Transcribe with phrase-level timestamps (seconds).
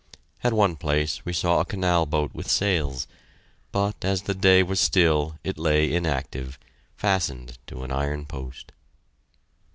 [0.43, 3.05] At one place we saw a canal boat with sails,
[3.71, 6.57] but as the day was still it lay inactive,
[6.97, 8.71] fastened to an iron post.